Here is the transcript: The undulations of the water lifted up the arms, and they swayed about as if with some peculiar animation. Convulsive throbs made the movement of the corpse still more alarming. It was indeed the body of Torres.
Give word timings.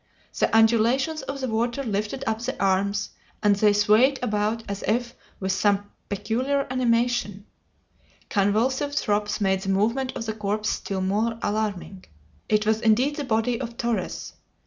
The 0.39 0.49
undulations 0.57 1.21
of 1.21 1.41
the 1.41 1.47
water 1.47 1.83
lifted 1.83 2.23
up 2.25 2.39
the 2.41 2.59
arms, 2.59 3.11
and 3.43 3.55
they 3.55 3.71
swayed 3.71 4.17
about 4.23 4.63
as 4.67 4.81
if 4.87 5.13
with 5.39 5.51
some 5.51 5.91
peculiar 6.09 6.65
animation. 6.71 7.45
Convulsive 8.27 8.95
throbs 8.95 9.39
made 9.39 9.61
the 9.61 9.69
movement 9.69 10.13
of 10.17 10.25
the 10.25 10.33
corpse 10.33 10.71
still 10.71 11.01
more 11.01 11.37
alarming. 11.43 12.05
It 12.49 12.65
was 12.65 12.81
indeed 12.81 13.17
the 13.17 13.23
body 13.23 13.61
of 13.61 13.77
Torres. 13.77 14.33